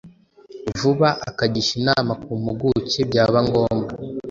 vuba 0.79 1.09
akagisha 1.29 1.71
inama 1.81 2.13
ku 2.23 2.29
mpuguke 2.41 2.99
byaba 3.09 3.39
ngombwa 3.47 3.89